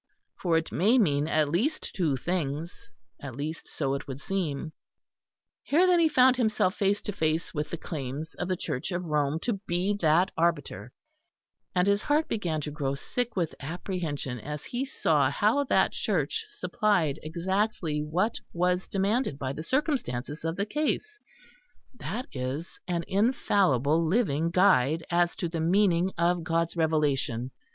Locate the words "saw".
14.85-15.29